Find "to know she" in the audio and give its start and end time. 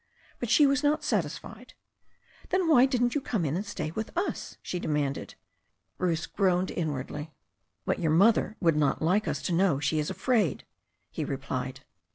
9.43-9.99